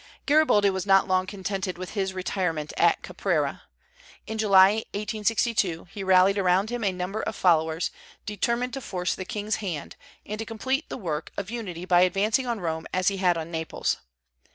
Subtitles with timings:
[0.25, 3.61] Garibaldi was not long contented with his retirement at Caprera.
[4.25, 7.91] In July, 1862, he rallied around him a number of followers,
[8.25, 9.95] determined to force the king's hand,
[10.25, 13.51] and to complete the work of unity by advancing on Rome as he had on
[13.51, 13.97] Naples.